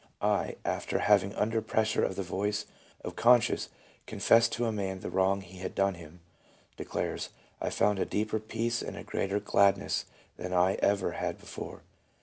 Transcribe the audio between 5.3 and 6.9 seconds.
he had done him, de